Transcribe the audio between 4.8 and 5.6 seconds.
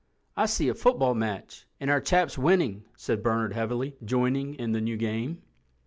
new game.